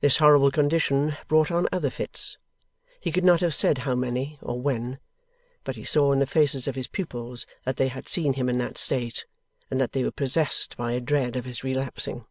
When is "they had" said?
7.76-8.08